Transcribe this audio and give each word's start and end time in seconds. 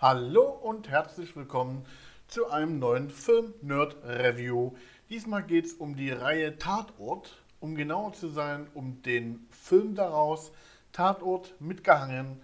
Hallo 0.00 0.44
und 0.44 0.88
herzlich 0.88 1.34
willkommen 1.34 1.84
zu 2.28 2.48
einem 2.48 2.78
neuen 2.78 3.10
Film-Nerd-Review. 3.10 4.76
Diesmal 5.10 5.42
geht 5.42 5.64
es 5.64 5.72
um 5.72 5.96
die 5.96 6.12
Reihe 6.12 6.56
Tatort, 6.56 7.42
um 7.58 7.74
genauer 7.74 8.12
zu 8.12 8.28
sein, 8.28 8.68
um 8.74 9.02
den 9.02 9.48
Film 9.50 9.96
daraus, 9.96 10.52
Tatort 10.92 11.60
mitgehangen 11.60 12.40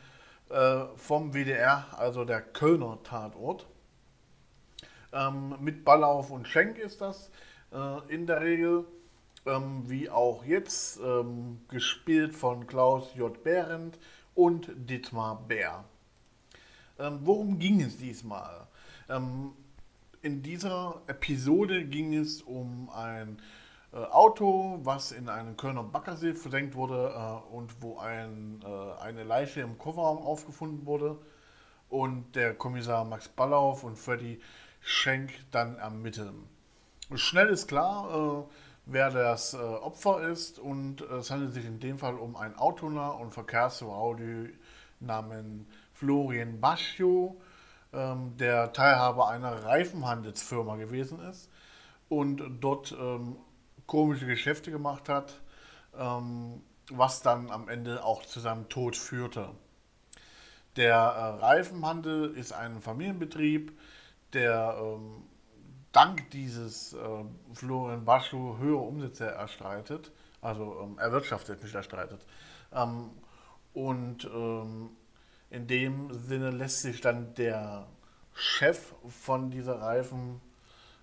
äh, 0.50 0.80
vom 0.96 1.32
WDR, 1.32 1.86
also 1.96 2.24
der 2.24 2.42
Kölner 2.42 2.98
Tatort. 3.04 3.68
Ähm, 5.12 5.54
mit 5.60 5.84
Ballauf 5.84 6.32
und 6.32 6.48
Schenk 6.48 6.76
ist 6.76 7.02
das 7.02 7.30
äh, 7.72 8.12
in 8.12 8.26
der 8.26 8.40
Regel, 8.40 8.84
ähm, 9.46 9.88
wie 9.88 10.10
auch 10.10 10.44
jetzt, 10.44 10.98
ähm, 10.98 11.60
gespielt 11.68 12.34
von 12.34 12.66
Klaus 12.66 13.14
J. 13.14 13.44
Behrendt 13.44 13.96
und 14.34 14.72
Dietmar 14.74 15.40
Bär. 15.46 15.84
Ähm, 16.98 17.20
worum 17.22 17.58
ging 17.58 17.80
es 17.80 17.96
diesmal? 17.96 18.66
Ähm, 19.08 19.52
in 20.22 20.42
dieser 20.42 21.02
Episode 21.06 21.84
ging 21.84 22.14
es 22.14 22.42
um 22.42 22.88
ein 22.90 23.38
äh, 23.92 23.96
Auto, 23.96 24.80
was 24.82 25.12
in 25.12 25.28
einen 25.28 25.56
Kölner 25.56 25.82
Baggersee 25.82 26.34
versenkt 26.34 26.74
wurde 26.74 27.14
äh, 27.14 27.54
und 27.54 27.82
wo 27.82 27.98
ein, 27.98 28.60
äh, 28.64 29.02
eine 29.02 29.24
Leiche 29.24 29.60
im 29.60 29.78
Kofferraum 29.78 30.18
aufgefunden 30.18 30.86
wurde. 30.86 31.18
Und 31.90 32.34
der 32.34 32.54
Kommissar 32.54 33.04
Max 33.04 33.28
Ballauf 33.28 33.84
und 33.84 33.96
Freddy 33.96 34.40
Schenk 34.80 35.32
dann 35.50 35.76
ermitteln. 35.76 36.48
Schnell 37.14 37.48
ist 37.48 37.68
klar, 37.68 38.46
äh, 38.48 38.54
wer 38.86 39.10
das 39.10 39.54
äh, 39.54 39.58
Opfer 39.58 40.28
ist 40.28 40.58
und 40.58 41.02
es 41.02 41.30
handelt 41.30 41.52
sich 41.52 41.64
in 41.64 41.80
dem 41.80 41.98
Fall 41.98 42.16
um 42.16 42.36
ein 42.36 42.56
autonah 42.56 43.10
und 43.10 43.32
Verkehrsraudi 43.32 44.52
namens 45.00 45.66
Florian 45.94 46.60
Baschio, 46.60 47.40
ähm, 47.92 48.36
der 48.36 48.72
Teilhaber 48.72 49.28
einer 49.28 49.64
Reifenhandelsfirma 49.64 50.76
gewesen 50.76 51.20
ist 51.20 51.48
und 52.08 52.42
dort 52.60 52.92
ähm, 52.92 53.36
komische 53.86 54.26
Geschäfte 54.26 54.70
gemacht 54.70 55.08
hat, 55.08 55.40
ähm, 55.96 56.62
was 56.90 57.22
dann 57.22 57.50
am 57.50 57.68
Ende 57.68 58.04
auch 58.04 58.24
zu 58.26 58.40
seinem 58.40 58.68
Tod 58.68 58.96
führte. 58.96 59.50
Der 60.76 60.96
äh, 60.96 61.44
Reifenhandel 61.44 62.34
ist 62.34 62.52
ein 62.52 62.80
Familienbetrieb, 62.80 63.78
der 64.32 64.76
ähm, 64.80 65.22
dank 65.92 66.30
dieses 66.30 66.92
äh, 66.94 66.98
Florian 67.54 68.04
Baschu 68.04 68.58
höhere 68.58 68.80
Umsätze 68.80 69.26
erstreitet, 69.26 70.10
also 70.40 70.80
ähm, 70.82 70.98
erwirtschaftet, 70.98 71.62
nicht 71.62 71.74
erstreitet. 71.74 72.26
Ähm, 72.72 73.10
und 73.72 74.24
ähm, 74.24 74.90
in 75.54 75.68
dem 75.68 76.12
Sinne 76.12 76.50
lässt 76.50 76.82
sich 76.82 77.00
dann 77.00 77.32
der 77.34 77.86
Chef 78.34 78.92
von 79.08 79.52
dieser 79.52 79.80
Reifen, 79.80 80.40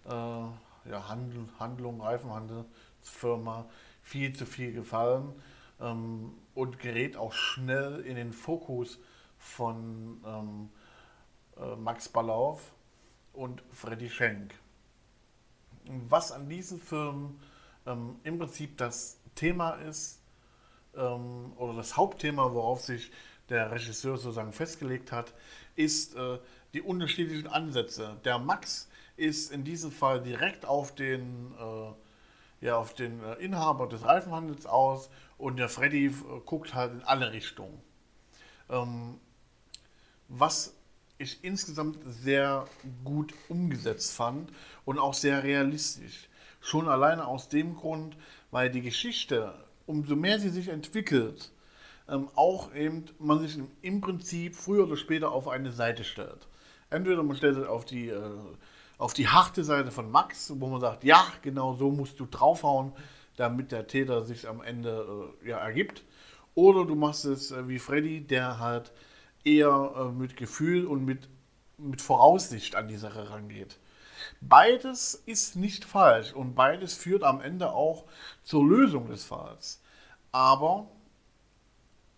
äh, 0.06 0.10
ja, 0.10 1.08
Handel, 1.08 1.48
Handlung, 1.58 2.02
Reifenhandelsfirma 2.02 3.70
viel 4.04 4.36
zu 4.36 4.46
viel 4.46 4.74
gefallen 4.74 5.34
ähm, 5.80 6.34
und 6.54 6.80
gerät 6.80 7.16
auch 7.16 7.32
schnell 7.32 8.02
in 8.02 8.18
den 8.18 8.34
Fokus 8.34 9.00
von 9.38 10.22
ähm, 10.26 10.70
äh, 11.56 11.78
Max 11.78 12.10
Ballauf 12.10 12.74
und 13.32 13.64
Freddy 13.72 14.10
Schenk. 14.10 14.54
Was 16.10 16.34
an 16.34 16.50
diesen 16.50 16.80
Filmen 16.82 17.40
ähm, 17.86 18.20
im 18.24 18.38
Prinzip 18.38 18.78
das 18.78 19.18
Thema 19.34 19.76
ist, 19.76 20.22
ähm, 20.96 21.54
oder 21.56 21.74
das 21.74 21.96
Hauptthema, 21.96 22.54
worauf 22.54 22.82
sich 22.82 23.12
der 23.52 23.72
Regisseur 23.72 24.18
sozusagen 24.18 24.54
festgelegt 24.54 25.12
hat, 25.12 25.34
ist 25.76 26.16
äh, 26.16 26.40
die 26.74 26.82
unterschiedlichen 26.82 27.48
Ansätze. 27.48 28.18
Der 28.24 28.40
Max 28.40 28.90
ist 29.18 29.52
in 29.52 29.64
diesem 29.64 29.92
Fall 29.92 30.22
direkt 30.24 30.66
auf 30.66 30.96
den, 30.96 31.54
äh, 31.60 32.66
ja, 32.66 32.78
auf 32.78 32.96
den 32.96 33.24
äh, 33.24 33.34
Inhaber 33.36 33.88
des 33.88 34.04
Reifenhandels 34.04 34.66
aus 34.66 35.10
und 35.38 35.58
der 35.58 35.70
Freddy 35.70 36.08
äh, 36.08 36.12
guckt 36.46 36.74
halt 36.74 36.94
in 36.94 37.04
alle 37.04 37.32
Richtungen. 37.34 37.82
Ähm, 38.70 39.20
was 40.28 40.74
ich 41.18 41.44
insgesamt 41.44 42.00
sehr 42.06 42.66
gut 43.04 43.34
umgesetzt 43.50 44.14
fand 44.14 44.52
und 44.86 44.98
auch 44.98 45.14
sehr 45.14 45.44
realistisch. 45.44 46.30
Schon 46.62 46.88
alleine 46.88 47.28
aus 47.28 47.50
dem 47.50 47.76
Grund, 47.76 48.16
weil 48.50 48.72
die 48.72 48.82
Geschichte, 48.82 49.54
umso 49.86 50.16
mehr 50.16 50.40
sie 50.40 50.50
sich 50.50 50.70
entwickelt, 50.70 51.52
ähm, 52.12 52.30
auch 52.36 52.74
eben 52.76 53.06
man 53.20 53.40
sich 53.40 53.58
im 53.82 54.02
Prinzip 54.02 54.56
früher 54.56 54.84
oder 54.84 54.98
später 54.98 55.32
auf 55.32 55.48
eine 55.48 55.72
Seite 55.72 56.04
stellt. 56.04 56.48
Entweder 56.90 57.24
man 57.24 57.38
stellt 57.38 57.56
sich 57.56 57.66
auf 57.66 57.86
die, 57.86 58.10
äh, 58.10 58.22
auf 58.98 59.14
die 59.14 59.30
harte 59.30 59.64
Seite 59.64 59.92
von 59.92 60.12
Max, 60.12 60.52
wo 60.58 60.68
man 60.68 60.82
sagt, 60.82 61.04
ja, 61.04 61.26
genau 61.42 61.74
so 61.74 61.90
musst 61.90 62.20
du 62.20 62.26
draufhauen, 62.26 62.92
damit 63.38 63.72
der 63.72 63.88
Täter 63.88 64.24
sich 64.24 64.48
am 64.48 64.62
Ende 64.62 65.34
äh, 65.44 65.50
ja, 65.50 65.58
ergibt. 65.58 66.04
Oder 66.54 66.86
du 66.86 66.96
machst 66.96 67.26
es 67.26 67.52
äh, 67.52 67.68
wie 67.68 67.80
Freddy, 67.80 68.22
der 68.22 68.60
halt 68.60 68.92
eher 69.44 69.94
äh, 69.96 70.12
mit 70.12 70.36
Gefühl 70.36 70.86
und 70.86 71.06
mit, 71.06 71.30
mit 71.78 72.02
Voraussicht 72.02 72.76
an 72.76 72.90
die 72.90 72.98
Sache 72.98 73.30
rangeht. 73.30 73.80
Beides 74.42 75.16
ist 75.26 75.56
nicht 75.56 75.86
falsch 75.86 76.34
und 76.34 76.54
beides 76.54 76.94
führt 76.94 77.24
am 77.24 77.42
Ende 77.42 77.72
auch 77.72 78.06
zur 78.44 78.66
Lösung 78.66 79.08
des 79.08 79.24
Falls. 79.24 79.82
Aber 80.32 80.88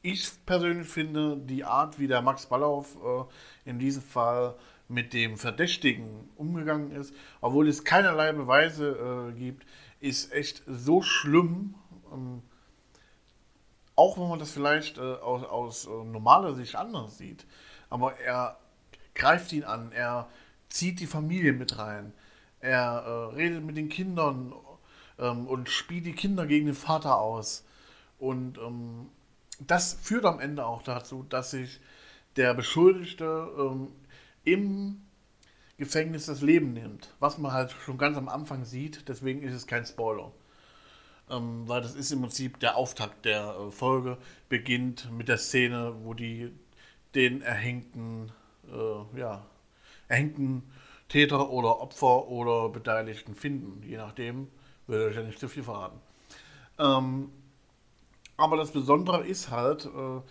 ich 0.04 0.46
persönlich 0.46 0.88
finde, 0.88 1.38
die 1.38 1.64
Art, 1.64 1.98
wie 1.98 2.08
der 2.08 2.22
Max 2.22 2.46
Ballauf 2.46 2.96
äh, 3.04 3.70
in 3.70 3.80
diesem 3.80 4.04
Fall 4.04 4.56
mit 4.90 5.14
dem 5.14 5.38
Verdächtigen 5.38 6.30
umgegangen 6.36 6.92
ist, 6.92 7.16
obwohl 7.42 7.68
es 7.68 7.84
keinerlei 7.86 8.34
Beweise 8.34 9.32
äh, 9.32 9.40
gibt, 9.40 9.66
ist 10.02 10.32
echt 10.34 10.62
so 10.68 11.02
schlimm. 11.02 11.76
Ähm, 12.12 12.44
auch 13.96 14.18
wenn 14.18 14.28
man 14.28 14.40
das 14.40 14.52
vielleicht 14.52 14.98
äh, 14.98 15.02
aus, 15.02 15.44
aus 15.46 15.86
äh, 15.86 16.04
normaler 16.04 16.54
Sicht 16.54 16.76
anders 16.76 17.18
sieht. 17.18 17.46
Aber 17.90 18.20
er 18.20 18.58
greift 19.16 19.54
ihn 19.54 19.64
an, 19.64 19.92
er 19.94 20.28
zieht 20.68 21.00
die 21.00 21.08
Familie 21.08 21.54
mit 21.54 21.78
rein, 21.78 22.12
er 22.60 23.04
äh, 23.06 23.36
redet 23.36 23.64
mit 23.64 23.78
den 23.78 23.88
Kindern 23.88 24.54
ähm, 25.18 25.48
und 25.48 25.70
spielt 25.70 26.06
die 26.06 26.14
Kinder 26.14 26.46
gegen 26.46 26.66
den 26.66 26.76
Vater 26.76 27.20
aus. 27.20 27.66
Und 28.20 28.58
ähm, 28.58 29.10
das 29.60 29.94
führt 29.94 30.26
am 30.26 30.40
Ende 30.40 30.66
auch 30.66 30.84
dazu, 30.84 31.26
dass 31.30 31.52
sich 31.52 31.80
der 32.36 32.54
Beschuldigte 32.54 33.50
ähm, 33.58 33.88
im 34.44 35.02
Gefängnis 35.78 36.26
das 36.26 36.42
Leben 36.42 36.74
nimmt. 36.74 37.14
Was 37.20 37.38
man 37.38 37.52
halt 37.52 37.72
schon 37.72 37.98
ganz 37.98 38.18
am 38.18 38.30
Anfang 38.30 38.66
sieht, 38.66 39.08
deswegen 39.10 39.44
ist 39.44 39.54
es 39.54 39.68
kein 39.68 39.86
Spoiler. 39.86 40.32
Ähm, 41.30 41.68
weil 41.68 41.82
das 41.82 41.96
ist 41.96 42.12
im 42.12 42.22
Prinzip 42.22 42.60
der 42.60 42.76
Auftakt 42.76 43.26
der 43.26 43.56
äh, 43.56 43.72
Folge, 43.72 44.18
beginnt 44.50 45.12
mit 45.12 45.30
der 45.30 45.38
Szene, 45.38 45.96
wo 46.04 46.14
die 46.14 46.52
den 47.16 47.42
erhängten, 47.42 48.32
äh, 48.68 49.20
ja, 49.20 49.46
erhängten 50.08 50.64
Täter 51.10 51.50
oder 51.50 51.80
Opfer 51.80 52.28
oder 52.28 52.70
Beteiligten 52.70 53.36
finden. 53.36 53.84
Je 53.84 53.98
nachdem, 53.98 54.48
will 54.88 55.10
ich 55.10 55.16
ja 55.16 55.24
nicht 55.24 55.40
zu 55.40 55.48
viel 55.48 55.64
verraten. 55.64 56.00
Ähm, 56.80 57.30
aber 58.38 58.58
das 58.58 58.72
Besondere 58.72 59.26
ist 59.26 59.52
halt, 59.52 59.86
äh, 59.86 60.22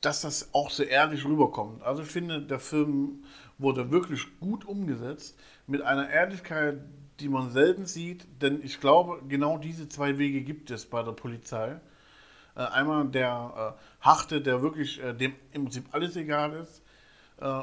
dass 0.00 0.22
das 0.22 0.52
auch 0.52 0.70
so 0.70 0.82
ehrlich 0.82 1.24
rüberkommt. 1.24 1.82
Also 1.82 2.02
ich 2.02 2.08
finde, 2.08 2.42
der 2.42 2.60
Film 2.60 3.24
wurde 3.58 3.90
wirklich 3.90 4.38
gut 4.40 4.64
umgesetzt, 4.64 5.38
mit 5.66 5.82
einer 5.82 6.10
Ehrlichkeit, 6.10 6.80
die 7.20 7.28
man 7.28 7.50
selten 7.50 7.86
sieht, 7.86 8.26
denn 8.42 8.60
ich 8.62 8.80
glaube, 8.80 9.22
genau 9.28 9.56
diese 9.58 9.88
zwei 9.88 10.18
Wege 10.18 10.42
gibt 10.42 10.70
es 10.70 10.84
bei 10.84 11.02
der 11.02 11.12
Polizei. 11.12 11.80
Äh, 12.56 12.60
einmal 12.60 13.06
der 13.08 13.76
äh, 13.78 14.04
Harte, 14.04 14.40
der 14.40 14.62
wirklich 14.62 15.00
dem 15.18 15.34
im 15.52 15.64
Prinzip 15.64 15.86
alles 15.92 16.16
egal 16.16 16.54
ist, 16.54 16.82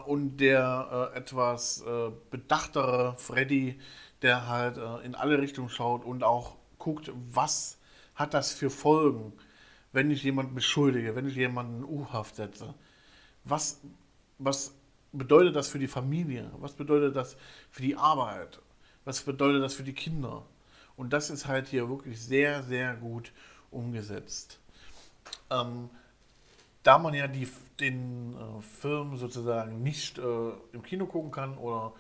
und 0.06 0.38
der 0.38 1.12
etwas 1.16 1.82
bedachtere 2.30 3.16
Freddy, 3.18 3.80
der 4.22 4.50
halt 4.50 4.78
in 5.06 5.16
alle 5.16 5.40
Richtungen 5.40 5.70
schaut 5.70 6.04
und 6.04 6.24
auch 6.24 6.58
guckt, 6.78 7.10
was 7.32 7.80
hat 8.22 8.34
das 8.34 8.54
für 8.54 8.70
Folgen, 8.70 9.34
wenn 9.92 10.10
ich 10.12 10.24
jemanden 10.24 10.56
beschuldige, 10.56 11.16
wenn 11.16 11.28
ich 11.28 11.36
jemanden 11.36 11.84
U-Haft 11.84 12.36
setze? 12.36 12.74
Was, 13.44 13.82
was 14.38 14.74
bedeutet 15.12 15.56
das 15.56 15.68
für 15.68 15.80
die 15.80 15.88
Familie? 15.88 16.52
Was 16.60 16.74
bedeutet 16.74 17.16
das 17.16 17.36
für 17.70 17.82
die 17.82 17.96
Arbeit? 17.96 18.60
Was 19.04 19.22
bedeutet 19.22 19.64
das 19.64 19.74
für 19.74 19.84
die 19.84 19.94
Kinder? 19.94 20.46
Und 20.96 21.12
das 21.14 21.30
ist 21.30 21.48
halt 21.48 21.68
hier 21.68 21.90
wirklich 21.90 22.22
sehr, 22.22 22.64
sehr 22.64 22.96
gut 22.96 23.32
umgesetzt. 23.72 24.60
Ähm, 25.50 25.90
da 26.84 26.98
man 26.98 27.14
ja 27.14 27.28
die, 27.28 27.48
den 27.80 28.36
äh, 28.36 28.62
Film 28.62 29.18
sozusagen 29.18 29.84
nicht 29.84 30.18
äh, 30.18 30.52
im 30.74 30.84
Kino 30.84 31.06
gucken 31.06 31.32
kann 31.32 31.58
oder 31.58 31.94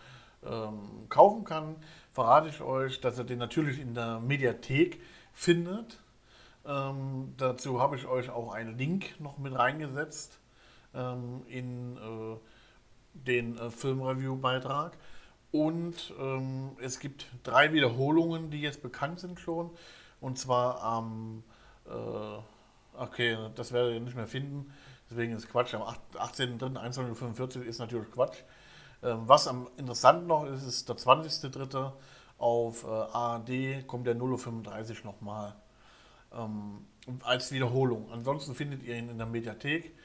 ähm, 0.43 1.07
kaufen 1.09 1.43
kann, 1.43 1.75
verrate 2.13 2.49
ich 2.49 2.61
euch, 2.61 2.99
dass 2.99 3.17
ihr 3.17 3.23
den 3.23 3.39
natürlich 3.39 3.79
in 3.79 3.93
der 3.93 4.19
Mediathek 4.19 4.99
findet. 5.33 5.99
Ähm, 6.65 7.33
dazu 7.37 7.81
habe 7.81 7.95
ich 7.95 8.05
euch 8.07 8.29
auch 8.29 8.53
einen 8.53 8.77
Link 8.77 9.19
noch 9.19 9.37
mit 9.37 9.57
reingesetzt 9.57 10.39
ähm, 10.93 11.43
in, 11.47 11.97
äh, 11.97 12.37
den 13.13 13.57
äh, 13.57 13.71
Filmreview-Beitrag. 13.71 14.97
Und 15.51 16.13
ähm, 16.19 16.77
es 16.81 16.99
gibt 16.99 17.25
drei 17.43 17.73
Wiederholungen, 17.73 18.51
die 18.51 18.61
jetzt 18.61 18.81
bekannt 18.81 19.19
sind 19.19 19.39
schon. 19.39 19.71
Und 20.21 20.37
zwar 20.37 20.81
am, 20.81 21.43
äh, 21.85 22.97
okay, 22.97 23.37
das 23.55 23.73
werdet 23.73 23.95
ihr 23.95 23.99
nicht 23.99 24.15
mehr 24.15 24.27
finden, 24.27 24.71
deswegen 25.09 25.33
ist 25.33 25.49
Quatsch. 25.49 25.73
Am 25.73 25.81
18.03.21.45 25.81 27.57
Uhr 27.57 27.65
ist 27.65 27.79
natürlich 27.79 28.09
Quatsch. 28.11 28.37
Ähm, 29.03 29.23
was 29.25 29.47
am 29.47 29.67
interessant 29.77 30.27
noch 30.27 30.45
ist, 30.45 30.63
ist 30.63 30.87
der 30.87 30.95
20.03. 30.95 31.91
auf 32.37 32.83
äh, 32.83 32.87
ARD 32.87 33.87
kommt 33.87 34.07
der 34.07 34.15
0.35 34.15 34.99
Uhr 34.99 35.05
nochmal 35.05 35.55
ähm, 36.33 36.85
als 37.23 37.51
Wiederholung. 37.51 38.11
Ansonsten 38.11 38.55
findet 38.55 38.83
ihr 38.83 38.95
ihn 38.95 39.09
in 39.09 39.17
der 39.17 39.27
Mediathek. 39.27 39.95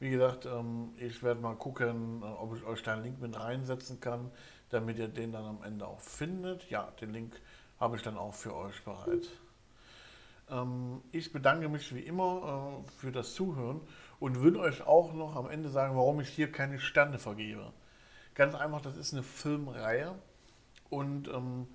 Wie 0.00 0.10
gesagt, 0.10 0.46
ähm, 0.46 0.92
ich 0.98 1.22
werde 1.22 1.40
mal 1.40 1.54
gucken, 1.54 2.22
äh, 2.22 2.24
ob 2.24 2.56
ich 2.56 2.64
euch 2.64 2.82
da 2.82 2.94
einen 2.94 3.04
Link 3.04 3.20
mit 3.20 3.38
reinsetzen 3.38 4.00
kann 4.00 4.30
damit 4.74 4.98
ihr 4.98 5.08
den 5.08 5.32
dann 5.32 5.44
am 5.44 5.62
Ende 5.62 5.86
auch 5.86 6.00
findet. 6.00 6.68
Ja, 6.68 6.90
den 7.00 7.12
Link 7.12 7.40
habe 7.78 7.96
ich 7.96 8.02
dann 8.02 8.18
auch 8.18 8.34
für 8.34 8.54
euch 8.54 8.82
bereit. 8.82 9.28
Ähm, 10.50 11.00
ich 11.12 11.32
bedanke 11.32 11.68
mich 11.68 11.94
wie 11.94 12.00
immer 12.00 12.82
äh, 12.84 12.90
für 13.00 13.12
das 13.12 13.34
Zuhören 13.34 13.80
und 14.20 14.42
will 14.42 14.56
euch 14.56 14.82
auch 14.82 15.14
noch 15.14 15.36
am 15.36 15.48
Ende 15.48 15.68
sagen, 15.68 15.96
warum 15.96 16.20
ich 16.20 16.28
hier 16.28 16.50
keine 16.50 16.80
Sterne 16.80 17.18
vergebe. 17.18 17.72
Ganz 18.34 18.54
einfach, 18.54 18.80
das 18.80 18.96
ist 18.96 19.12
eine 19.12 19.22
Filmreihe 19.22 20.14
und 20.90 21.28
ähm, 21.28 21.68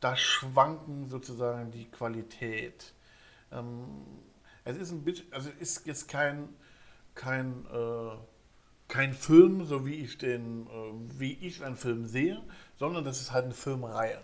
da 0.00 0.16
schwanken 0.16 1.08
sozusagen 1.08 1.70
die 1.70 1.86
Qualität. 1.86 2.92
Ähm, 3.54 3.84
es 4.64 4.76
ist 4.76 4.90
ein 4.90 5.02
bisschen, 5.04 5.32
also 5.32 5.50
ist 5.60 5.86
jetzt 5.86 6.08
kein, 6.08 6.48
kein 7.14 7.66
äh, 7.72 8.16
kein 8.88 9.12
Film, 9.12 9.64
so 9.64 9.86
wie 9.86 9.94
ich 9.94 10.18
den, 10.18 10.66
äh, 10.66 11.18
wie 11.18 11.32
ich 11.32 11.64
einen 11.64 11.76
Film 11.76 12.06
sehe, 12.06 12.42
sondern 12.78 13.04
das 13.04 13.20
ist 13.20 13.32
halt 13.32 13.44
eine 13.44 13.54
Filmreihe. 13.54 14.20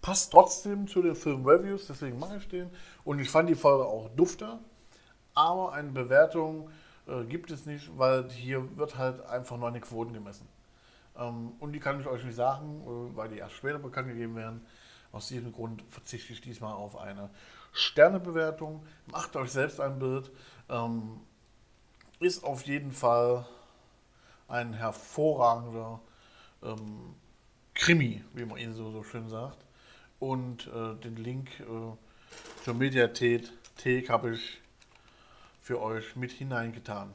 Passt 0.00 0.30
trotzdem 0.32 0.86
zu 0.86 1.02
den 1.02 1.16
Film-Reviews, 1.16 1.86
deswegen 1.86 2.18
mache 2.18 2.36
ich 2.36 2.48
den. 2.48 2.70
Und 3.04 3.18
ich 3.18 3.28
fand 3.28 3.48
die 3.48 3.54
Folge 3.54 3.84
auch 3.84 4.08
dufter, 4.16 4.60
aber 5.34 5.72
eine 5.72 5.90
Bewertung 5.90 6.70
äh, 7.06 7.24
gibt 7.24 7.50
es 7.50 7.66
nicht, 7.66 7.90
weil 7.98 8.30
hier 8.30 8.76
wird 8.76 8.96
halt 8.96 9.24
einfach 9.26 9.56
nur 9.56 9.68
eine 9.68 9.80
Quoten 9.80 10.12
gemessen. 10.12 10.48
Ähm, 11.18 11.52
und 11.58 11.72
die 11.72 11.80
kann 11.80 12.00
ich 12.00 12.06
euch 12.06 12.24
nicht 12.24 12.36
sagen, 12.36 12.82
äh, 12.82 13.16
weil 13.16 13.28
die 13.28 13.38
erst 13.38 13.54
später 13.54 13.78
bekannt 13.78 14.08
gegeben 14.08 14.36
werden. 14.36 14.64
Aus 15.16 15.28
diesem 15.28 15.50
Grund 15.50 15.82
verzichte 15.88 16.34
ich 16.34 16.42
diesmal 16.42 16.74
auf 16.74 16.98
eine 16.98 17.30
Sternebewertung. 17.72 18.86
Macht 19.06 19.34
euch 19.36 19.50
selbst 19.50 19.80
ein 19.80 19.98
Bild. 19.98 20.30
Ähm, 20.68 21.20
ist 22.20 22.44
auf 22.44 22.66
jeden 22.66 22.92
Fall 22.92 23.46
ein 24.46 24.74
hervorragender 24.74 26.00
ähm, 26.62 27.14
Krimi, 27.72 28.22
wie 28.34 28.44
man 28.44 28.58
ihn 28.58 28.74
so, 28.74 28.90
so 28.90 29.02
schön 29.04 29.30
sagt. 29.30 29.64
Und 30.18 30.66
äh, 30.66 30.96
den 30.96 31.16
Link 31.16 31.60
äh, 31.60 31.64
zur 32.62 32.74
Mediathek 32.74 34.10
habe 34.10 34.34
ich 34.34 34.60
für 35.62 35.80
euch 35.80 36.14
mit 36.14 36.30
hineingetan, 36.30 37.14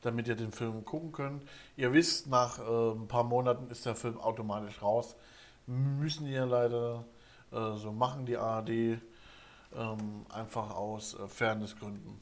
damit 0.00 0.26
ihr 0.26 0.34
den 0.34 0.50
Film 0.50 0.84
gucken 0.84 1.12
könnt. 1.12 1.44
Ihr 1.76 1.92
wisst, 1.92 2.26
nach 2.26 2.58
äh, 2.58 2.90
ein 2.96 3.06
paar 3.06 3.22
Monaten 3.22 3.70
ist 3.70 3.86
der 3.86 3.94
Film 3.94 4.18
automatisch 4.18 4.82
raus. 4.82 5.14
Müssen 5.66 6.26
ihr 6.26 6.46
leider 6.46 7.04
äh, 7.50 7.76
so 7.76 7.92
machen, 7.92 8.26
die 8.26 8.36
ARD, 8.36 8.68
ähm, 8.68 10.26
einfach 10.28 10.70
aus 10.70 11.14
äh, 11.14 11.28
Fairnessgründen. 11.28 12.20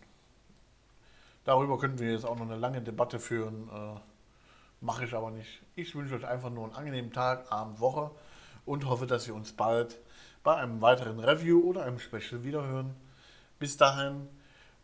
Darüber 1.45 1.79
könnten 1.79 1.99
wir 1.99 2.13
jetzt 2.13 2.27
auch 2.27 2.37
noch 2.37 2.47
eine 2.47 2.57
lange 2.57 2.83
Debatte 2.83 3.19
führen 3.19 3.69
äh, 3.69 4.01
Mache 4.81 5.05
ich 5.05 5.15
aber 5.15 5.31
nicht. 5.31 5.61
Ich 5.77 5.95
wünsche 5.95 6.15
euch 6.15 6.27
einfach 6.27 6.49
nur 6.49 6.65
einen 6.65 6.75
angenehmen 6.75 7.13
Tag, 7.13 7.53
Abend, 7.53 7.81
Woche 7.81 8.11
und 8.65 8.87
hoffe, 8.87 9.07
dass 9.07 9.27
wir 9.27 9.35
uns 9.35 9.53
bald 9.53 9.99
bei 10.43 10.57
einem 10.57 10.81
weiteren 10.81 11.21
Review 11.21 11.61
oder 11.61 11.85
einem 11.85 11.99
Special 11.99 12.45
wiederhören. 12.45 12.97
Bis 13.59 13.77
dahin 13.77 14.27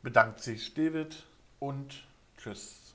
bedankt 0.02 0.41
sich 0.41 0.75
David 0.75 1.25
und 1.61 2.05
tschüss. 2.37 2.86